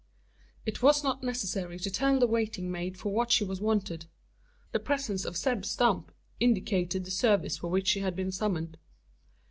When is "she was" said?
3.31-3.61